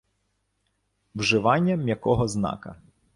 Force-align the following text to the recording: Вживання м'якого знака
Вживання 1.15 1.77
м'якого 1.77 2.27
знака 2.27 2.75